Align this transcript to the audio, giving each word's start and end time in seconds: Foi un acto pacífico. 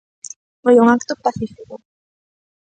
Foi 0.63 0.75
un 0.79 0.87
acto 0.95 1.13
pacífico. 1.25 1.75